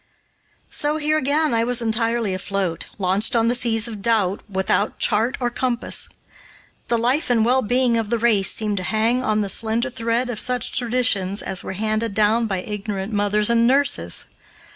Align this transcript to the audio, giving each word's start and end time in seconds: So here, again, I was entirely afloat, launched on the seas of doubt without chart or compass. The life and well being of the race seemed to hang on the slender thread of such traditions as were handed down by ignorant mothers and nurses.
So 0.71 0.97
here, 0.97 1.19
again, 1.19 1.53
I 1.53 1.63
was 1.63 1.79
entirely 1.79 2.33
afloat, 2.33 2.87
launched 2.97 3.35
on 3.35 3.49
the 3.49 3.53
seas 3.53 3.87
of 3.87 4.01
doubt 4.01 4.41
without 4.49 4.97
chart 4.97 5.37
or 5.39 5.51
compass. 5.51 6.09
The 6.87 6.97
life 6.97 7.29
and 7.29 7.45
well 7.45 7.61
being 7.61 7.97
of 7.97 8.09
the 8.09 8.17
race 8.17 8.49
seemed 8.51 8.77
to 8.77 8.83
hang 8.83 9.21
on 9.21 9.41
the 9.41 9.47
slender 9.47 9.91
thread 9.91 10.27
of 10.31 10.39
such 10.39 10.71
traditions 10.75 11.43
as 11.43 11.63
were 11.63 11.73
handed 11.73 12.15
down 12.15 12.47
by 12.47 12.63
ignorant 12.63 13.13
mothers 13.13 13.47
and 13.47 13.67
nurses. 13.67 14.25